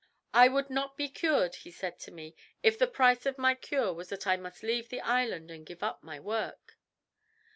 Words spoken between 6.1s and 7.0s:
work."